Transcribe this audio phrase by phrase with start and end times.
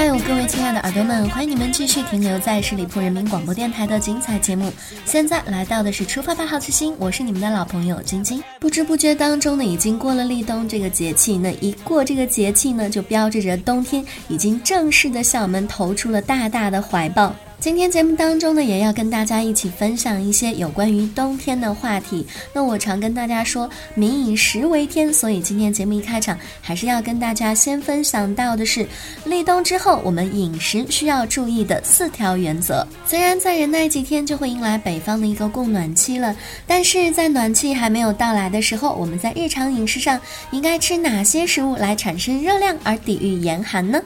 [0.00, 4.72] 嗨，有各位亲爱的耳朵们，欢迎你们继续停留在十里铺人民广播电台的精彩节目。
[5.04, 8.42] 现在来到的是出发吧好奇心，我是你们的老朋友晶晶。
[8.58, 17.36] 不知不觉当中呢，已经过了立冬这个节气，那一过这个节气呢，就标志着冬天已经正式的向我们投出了大大的怀抱。
[17.60, 22.26] 今天节目当中呢，也要跟大家一起分享一些有关于冬天的话题。
[22.54, 28.88] 那我常跟大家说，民以食为天，所以今天节目一开场，还是要跟大家先分享到的是，
[29.26, 32.86] 立冬之后我们饮食需要注意的四条原则。
[33.06, 36.34] 虽然再忍耐几天就会迎来北方的一个供暖期了，
[36.66, 40.18] 但是在暖气还没有到来的时候，我们在日常饮食上
[40.50, 44.00] 应该吃哪些食物来产生热量而抵御严寒呢？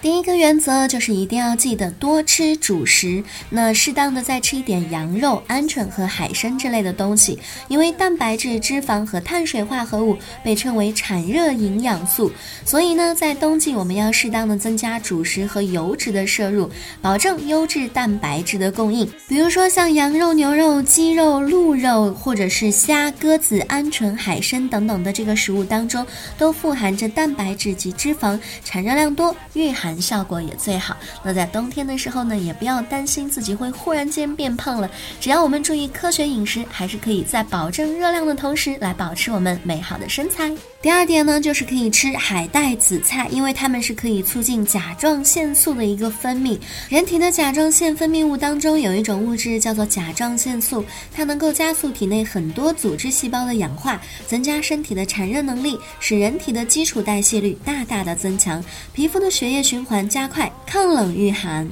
[0.00, 12.30] 第一个原则就是一定要记得多吃主食，那适当的再吃一点羊肉、鹌鹑和海参之类的东西，因为蛋白质、脂肪和碳水化合物被称为产热营养素，
[12.64, 16.70] 所以呢，在冬季我们要适当的增加主食和油脂的摄入，
[17.02, 19.04] 保证优质蛋白质的供应。
[19.26, 26.06] 比如说像羊肉、牛肉、鸡肉、鹿肉，或者是虾、鸽子、鹌鹑、海参等等的这个食物当中，
[26.38, 30.08] 都富含着蛋白质及脂肪，产热量多，御寒。
[30.08, 30.96] 效果也最好。
[31.22, 34.90] 那在冬天的时候呢，也不要担心自己会忽然间变胖了。
[35.20, 40.50] 只要我们注意科学饮食，还是可以在保证热量的同时，来保持我们美好的身材。
[40.80, 46.58] 第二点呢，就是可以吃海带、紫菜，因为它们是可以促进甲状腺素的一个分泌。
[46.88, 58.62] 人体的甲状腺分泌物当中有一种物质叫做甲状腺素，它能够加速体内很多组织细胞的氧化，增加身体的产热能力，使人体的基础代谢率大大的增强，
[58.92, 61.68] 皮肤的血液循循环加快，抗冷御寒。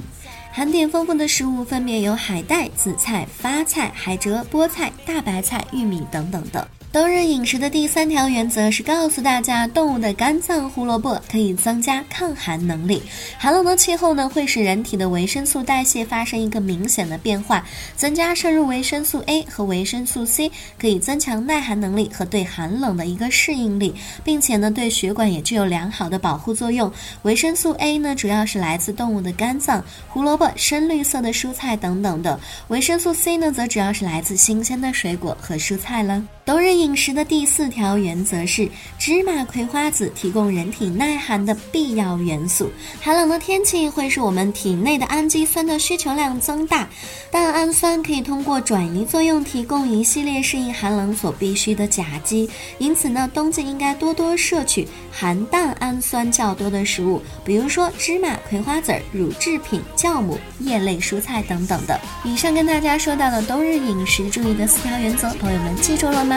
[0.53, 6.65] 含碘丰富的食物分别有海带、紫菜、发菜、海蜇、菠菜、大白菜、玉米等等的。
[6.97, 13.03] 冬日饮食的第三条原则是告诉大家，动物的肝脏胡萝卜可以增加抗寒能力。
[13.37, 17.63] 寒冷的气候呢，会使人体的维生素代谢发生一个明显的变化，
[17.95, 23.93] 增加摄入维生素 A 和维生素 C，可以增强耐寒能力和对寒冷的一个适应力，
[24.23, 26.91] 并且呢，对血管也具有良好的保护作用。
[27.21, 36.23] 维生素 A 呢，主要是来自动物的肝脏、胡萝卜、深绿色的蔬菜等等的；维生素 C 呢，则主要是来自新鲜的水果和蔬菜了。
[36.47, 42.71] 冬日饮食的第四条原则是，芝麻葵花籽提供人体耐寒的必要元素。
[43.01, 46.87] 寒冷的天气会使我们体内的氨基酸的需求量增大，
[47.29, 52.49] 但氨酸可以通过转移作用提供一系列适应寒冷所必需的甲基。
[52.77, 61.99] 因此呢，冬季应该多多摄取含氮氨酸较多的食物，比如说芝麻、葵花籽、乳制品、酵母、叶类蔬菜等等的。
[62.23, 66.36] 以上跟大家说到的冬日饮食注意的四条原则，朋友们记住了吗？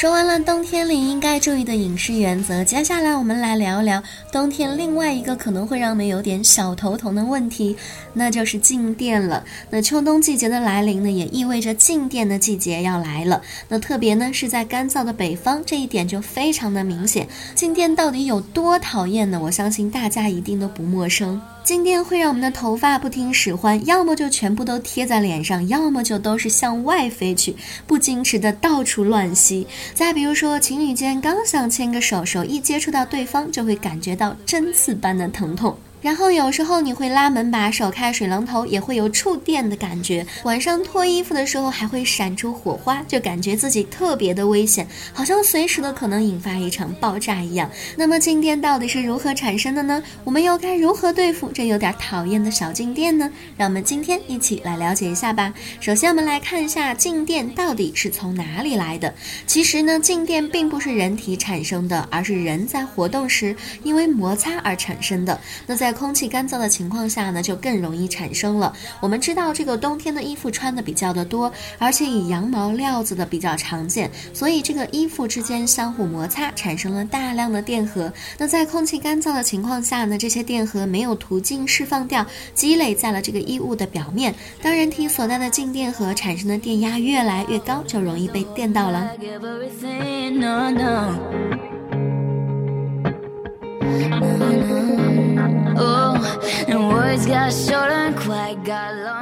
[0.00, 4.02] 说完了冬天里应该注意的饮食原则，接下来我们来聊一聊
[4.32, 7.76] 冬天另外一个可能会让我们有点小头疼的问题，
[8.14, 9.44] 那就是静电了。
[9.68, 13.42] 那秋冬季节的来临呢，也意味着静电的季节要来了。
[13.68, 17.28] 那特别呢是在干燥的北方，这一点就非常的明显。
[17.54, 19.38] 静电到底有多讨厌呢？
[19.38, 21.38] 我相信大家一定都不陌生。
[21.70, 27.54] 静电会让我们的头发不听使唤，要么就全部都贴在脸上，要么就都是向外飞去，
[27.86, 29.64] 不矜持的到处乱吸。
[29.94, 35.78] 再比如说，情侣间刚想牵个手，手一接触到对方，就会感觉到针刺般的疼痛。
[36.00, 40.26] 然后有时候你会拉门把手、开水龙头，也会有触电的感觉。
[40.44, 47.70] 晚上脱衣服的时候还会闪出火花，就感觉自己特别的危险，好像随时都可能引发一场爆炸一样。
[47.96, 50.02] 那么静电到底是如何产生的呢？
[50.24, 53.30] 我们又该如何对付这有点讨厌的小静电呢？
[53.56, 55.52] 让我们今天一起来了解一下吧。
[55.80, 59.12] 首先，我们来看一下静电到底是从哪里来的。
[59.46, 65.38] 其实呢，静电并不是人体产生的，而是人在活动时因为摩擦而产生的。
[65.66, 68.72] 那在在空气干燥的情况下呢，就更容易产生了。
[69.00, 78.12] 我们知道这个冬天的衣服穿的比较的多，而且以羊毛料子的比较常见，所以这个衣服之间相互摩擦，产生了大量的电荷。
[78.38, 84.32] 那在空气干燥的情况下呢，这些电荷没有途径释放掉，积累在了这个衣物的表面。
[84.62, 89.10] 当人体所带的静电荷产生的电压越来越高，就容易被电到了。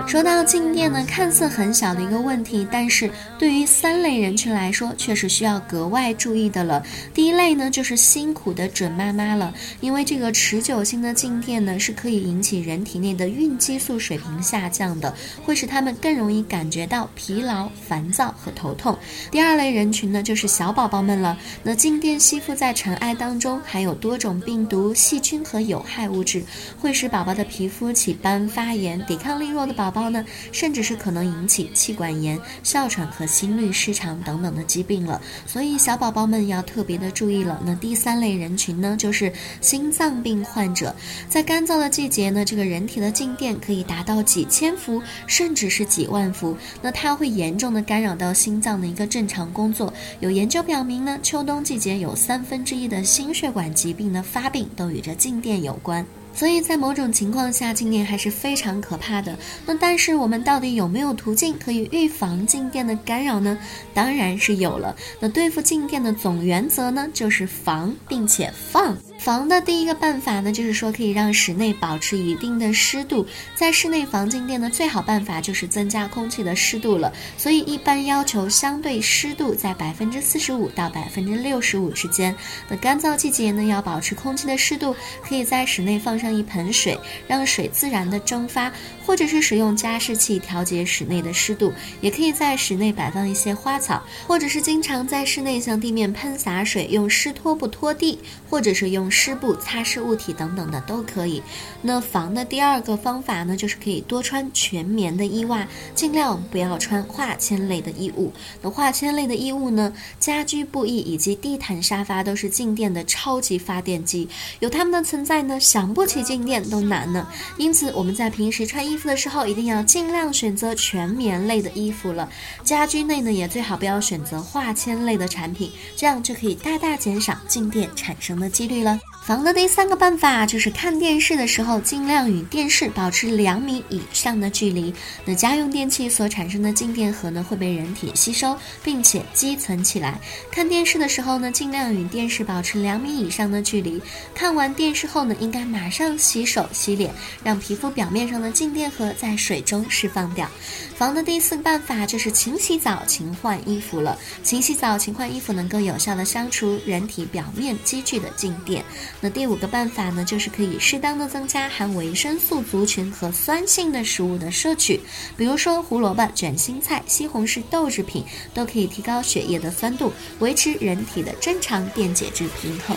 [0.07, 6.83] 说到静电呢，看似很小的一个问题，但是对于三类人群来说，却是需要格外注意的了。
[7.13, 15.15] 第一类呢，就是辛苦的准妈妈了，因为这个持久性的静电呢，是可以引起人体内的孕激素水平下降的，
[15.45, 18.97] 会使他们更容易感觉到疲劳、烦躁和头痛。
[19.31, 21.37] 第二类人群呢，就是小宝宝们了。
[21.63, 26.43] 那静电吸附在尘埃当中，含有多种病毒、细菌和有害物质，
[26.81, 30.09] 会使宝宝的皮肤起斑、发炎，抵抗力弱的宝宝。
[30.09, 35.21] 呢，甚至是可能引起气管炎、哮喘和心律失常等等的疾病了。
[35.47, 37.61] 所以小宝宝们要特别的注意了。
[37.63, 39.31] 那第三类人群呢，就是
[39.61, 40.95] 心脏病患者。
[41.29, 46.57] 在干燥的季节呢，这个人体的静电可以达到几千伏，甚至是几万伏。
[46.81, 49.93] 那它会严重的干扰到心脏的一个正常工作。
[50.21, 56.07] 有研究表明呢，秋冬季节有三分之一的心血管疾病的发病都与这静电有关。
[56.39, 59.37] 所以在某种情况下，静电还是非常可怕的。
[59.67, 63.59] 那但是我们到底有没有途径可以预防静电的干扰呢？
[63.93, 64.95] 当然是有了。
[65.19, 68.97] 那对付静电的总原则呢，就是防并且放。
[69.19, 73.27] 防的第一个办法呢，就是说可以让室内保持一定的湿度。
[73.53, 77.13] 在室内防静电的最好办法就是增加空气的湿度了。
[77.37, 82.35] 所以一般要求相对湿度在百分之四十五到百分之六十五之间。
[82.69, 88.73] 那干燥季节呢，要保持空气的湿度，可以在室内放上一盆水，让水自然的蒸发，
[89.05, 91.73] 或者是使用加湿器调节室内的湿度。
[92.01, 98.17] 也可以在室内摆放一些花草，或者是经常在室内向地面喷洒水，用湿拖布拖地，
[98.49, 99.08] 或者是用。
[99.11, 101.43] 湿布擦拭物体等等的都可以。
[101.83, 108.33] 那防的第二个方法呢，就是可以多穿全棉的衣袜，尽量不要穿化纤类的衣物。
[108.63, 114.29] 那化纤类的衣物呢，家居布艺以及地毯、沙发都是静电的超级发电机，
[114.61, 117.27] 有它们的存在呢，想不起静电都难呢。
[117.57, 122.29] 因此，我们在平时穿衣服的时候，一定要尽量选择全棉类的衣服了。
[122.65, 128.98] 家居内呢，也最好不要选择化纤类的产品，这样就可以大大减少静电产生的几率了。
[129.21, 134.95] 防的第三个办法就是看电视的时候尽量与电视保持两米以上的距离。
[135.27, 140.19] 那家用电器所产生的静电荷呢会被人体吸收，并且积存起来。
[140.51, 144.01] 看电视的时候呢，尽量与电视保持两米以上的距离。
[144.35, 147.13] 看完电视后呢，应该马上洗手洗脸，
[147.45, 150.49] 让皮肤表面上的静电荷在水中释放掉。
[150.97, 154.19] 防的第四个办法就是勤洗澡、勤换衣服了。
[154.43, 158.83] 勤洗澡、勤换衣服能够有效的消除人体表面积聚的静电。
[159.21, 165.01] 那第五个办法呢，就是可以适当的增加含维生素族群和酸性的食物的摄取，
[165.37, 168.25] 比如说胡萝卜、卷心菜、西红柿、豆制品，
[168.55, 172.97] 都可以提高血液的酸度，维持人体的正常电解质平衡。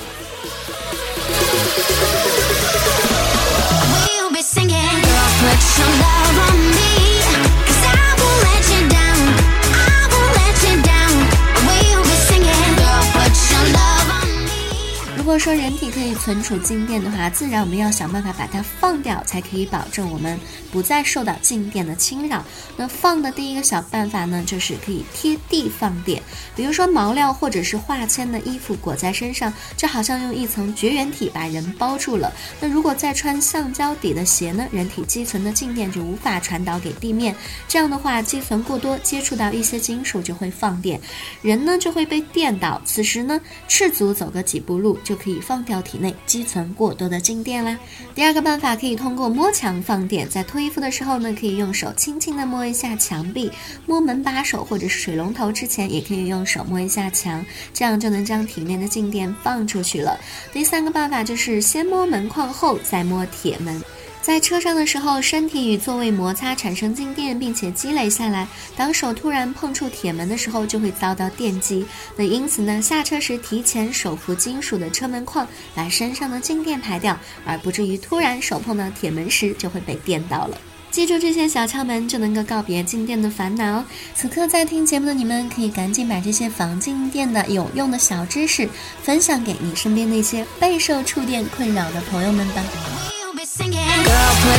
[16.24, 20.40] 存储静电的话，自然我们要想办法把它放掉，才可以保证我们
[20.72, 22.46] 不再受到静电的侵扰。
[22.78, 26.22] 那放的第一个小办法呢，就是可以贴地放电。
[26.56, 32.32] 比如说毛料或者是化纤的衣服裹在身上，就好像用一层绝缘体把人包住了。
[32.60, 37.36] 那如果再穿橡胶底的鞋呢，人体积存的静电就无法传导给地面。
[37.68, 41.02] 这样的话，积存过多，接触到一些金属就会放电，
[41.42, 42.80] 人呢就会被电到。
[42.86, 45.16] 此时呢，赤足走个几步路就。
[45.22, 47.78] 可以放掉体内积存过多的静电啦。
[48.14, 53.52] 第二个办法可以通过摸墙放电，在脱衣服的时候呢，可以用手轻轻的摸一下墙壁，
[53.86, 60.20] 摸门把手或者是水龙头之前，也可以用手摸一下墙，这样就能将体内的静电放出去了。
[60.52, 63.82] 第三个办法就是先摸门框后再摸铁门。
[64.22, 68.48] 在车上的时候，身体与座位摩擦产生静电，并且积累下来。
[68.76, 71.84] 当手突然碰触铁门的时候，就会遭到电击。
[72.16, 80.58] 那因此呢，下车时提前手扶金属的车门框，把身上的静电排掉，而不至于突然手碰到铁门时就会被电到了。
[80.92, 83.84] 记住这些小窍门，就能够告别静电的烦恼。
[84.14, 88.70] 此刻在听节目的你们，可以赶紧把这些防静电的有用的小知识
[89.02, 92.64] 分享给你身边那些备受触电困扰的朋友们吧。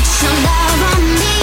[0.02, 1.41] Action love on me.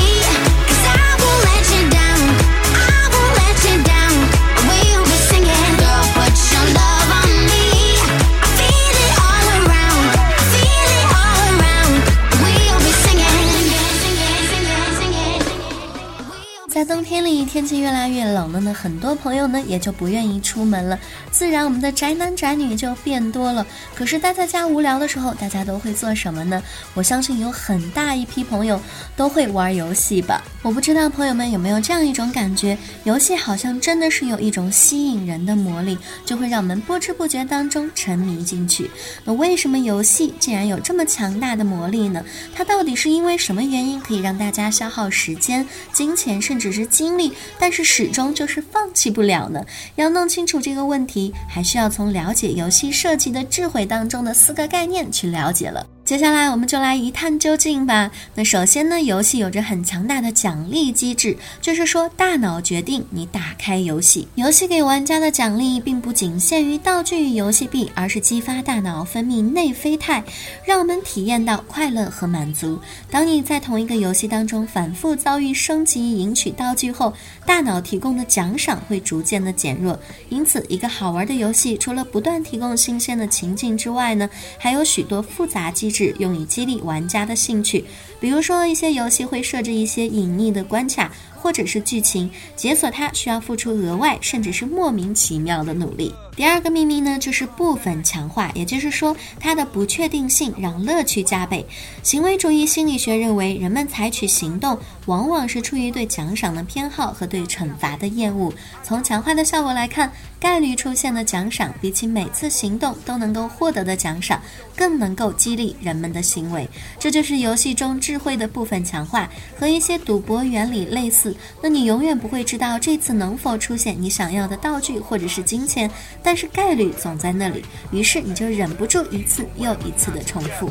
[16.89, 20.97] 冬天里，天气越来越冷了呢，很多朋友呢也就不愿意出门了，
[21.29, 23.63] 自然我们的宅男宅女就变多了。
[23.93, 26.59] 可是待在家无聊的时候，大家都会做什么呢？
[26.95, 28.81] 我相信有很大一批朋友
[29.15, 30.43] 都会玩游戏吧。
[30.63, 38.89] 我不知道朋友们有没有这样一种感觉，游戏好像真的是有一种吸引人的魔力，就会让我们不知不觉当中沉迷进去。
[39.25, 42.25] 那为什么游戏竟然有这么强大的魔力呢？
[42.55, 46.78] 它到底是因为什么原因可以让大家消耗时间、金钱，甚至是？
[46.85, 49.65] 经历，但是始终就是放弃不了呢。
[49.95, 55.85] 要弄清楚这个问题，还需要从了解游戏设计的智慧当中的四个概念去了解了。
[56.09, 58.09] 接下来我们就来一探究竟吧。
[58.33, 64.27] 那首先呢，游戏有着很强大的奖励机制，就是说大脑决定你打开游戏。
[64.33, 70.23] 游戏给玩家的奖励并不仅限于道具与游戏币，而是激发大脑分泌内啡肽，
[70.65, 72.79] 让我们体验到快乐和满足。
[73.11, 77.13] 当你在同一个游戏当中反复遭遇升级、赢取道具后，
[77.45, 79.99] 大脑提供的奖赏会逐渐的减弱。
[80.29, 85.98] 因此，一个好玩的游戏除了不断提供新鲜的情境之外呢，还有许多复杂机制。
[85.99, 87.83] 是用以激励玩家的兴趣，
[88.21, 91.11] 比如说一些游戏会设置一些隐匿的关卡。
[91.41, 96.13] 或者是剧情解锁它需要付出额外甚至是莫名其妙的努力。
[96.35, 101.65] 第二个秘密呢，就是部分强化，也就是说它的不确定性让乐趣加倍。
[102.01, 108.53] 行为主义心理学认为，人们采取行动往往是出于对奖赏的偏好和对惩罚的厌恶。
[108.83, 114.41] 从强化的效果来看，概率出现的奖赏比起每次行动都能够获得的奖赏，
[114.77, 116.69] 更能够激励人们的行为。
[116.97, 119.29] 这就是游戏中智慧的部分强化，
[119.59, 121.28] 和一些赌博原理类似。
[121.61, 125.89] 那你永远不会知道这次能否出现你想要的道具或者是金钱，
[126.21, 130.69] 但是概率总在那里，于是你就忍不住一次又一次的重复。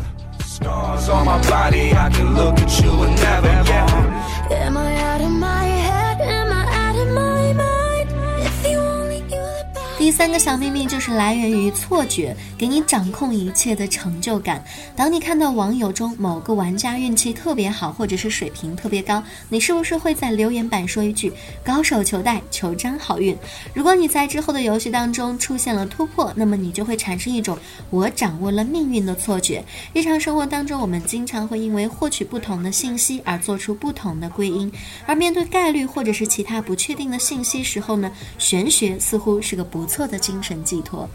[9.99, 14.65] 第三个小秘密就是来源于错觉，给你掌控一切的成就感。
[14.95, 21.33] 当你看到网友中某个玩家运气特别好，或者是水平特别高，你是不是会在留言板说一句
[21.65, 23.37] “高手求带，求沾好运”？
[23.75, 27.59] 如果你在之后的游戏当中出现了突破，那么你就会产生一种
[27.91, 29.65] “我掌握了命运”的错觉。
[29.93, 34.71] 日常生活当中，我们经常会因为获取不同的信息而做出不同的归因，
[35.07, 40.09] 而面对概率或者是其他不确定的信息时候呢，玄学似乎是个不错。
[40.09, 41.09] 的精神寄托。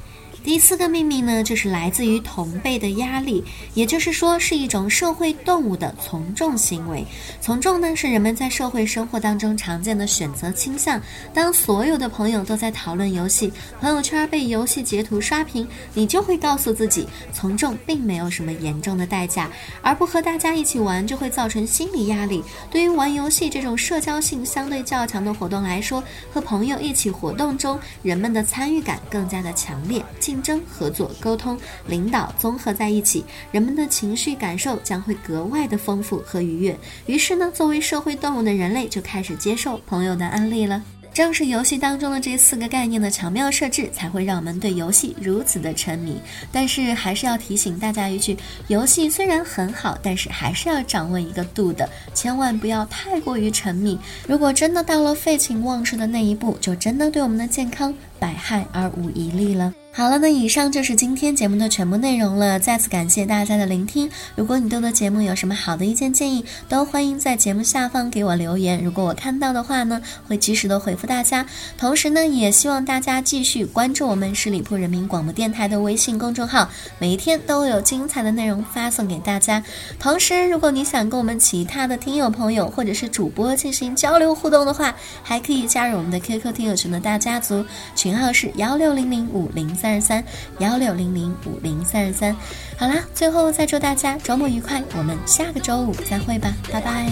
[0.44, 3.42] 第四个秘密呢，就是来自于同辈的压力，
[3.74, 7.06] 也就是说是一种社会动物的从众行为。
[7.40, 11.02] 从众呢，是人们在社会生活当中常见的选择倾向。
[11.34, 19.50] 当所有的朋友都在讨论游戏，朋友圈被游戏截图刷屏，你就会告诉自己，从众并没有什么严重的代价，
[19.82, 22.44] 而不和大家一起玩就会造成心理压力。
[22.70, 30.04] 对于玩游戏这种社交性相对较强的活动来说，和朋友一起活动中，人们的参与感更加的强烈。
[30.34, 36.76] 竞争、合作、沟通、领导综合在一起，人们的情绪感受将会格外的丰富和愉悦。
[37.06, 40.82] 于是呢，作为社会动物的人类就开始接受朋友的安利了。
[41.14, 46.20] 正是游戏当中的这四个概念的巧妙设置，才会让我们对游戏如此的沉迷。
[46.52, 48.36] 但是还是要提醒大家一句：
[48.68, 54.00] 游戏虽然很好，但是还是要掌握一个度的，千万不要太过于沉迷。
[54.28, 59.74] 如果真的到了废寝忘食的那一步，就真的对我们的健康百害而无一利了。
[59.96, 62.58] 好了，那以上就是今天节目的全部内容了。
[62.58, 64.10] 再次感谢大家的聆听。
[64.36, 68.84] 如果你对我的节目有什么好的意见建议，都欢迎在节目下方给我留言。
[68.84, 71.46] 如果我看到的话呢，会及时的回复大家。
[71.78, 79.64] 同时呢，也希望大家继续关注我们十里铺人民广播电台的微信公众号，每一天都有精彩的内容发送给大家。
[80.00, 87.64] 同时，如果你想跟我们其他的听友朋友或者是主播进行交流互动的话，还可以加入我们的 QQ 听友群的大家族，
[87.96, 89.74] 群号是幺六零零五零。
[89.84, 90.24] 三十三
[90.60, 92.34] 幺六零零五零三十三，
[92.78, 97.10] 好啦，最后再祝大家周末愉快，我们下个周五再会吧，拜拜。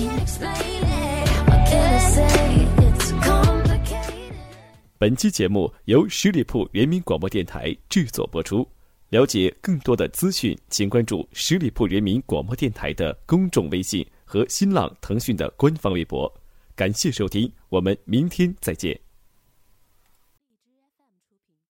[4.97, 8.65] 本期节目由十里铺人民广播电台制作播出。
[9.09, 16.31] 了解更多的资讯，请关注十里铺人民广播电台的公众微信和新浪、腾讯的官方微博。
[16.73, 19.10] 感谢收听，我们明天再见。